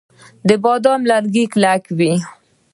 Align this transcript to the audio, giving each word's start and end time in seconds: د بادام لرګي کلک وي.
د 0.47 0.49
بادام 0.63 1.01
لرګي 1.09 1.45
کلک 1.53 1.83
وي. 1.97 2.13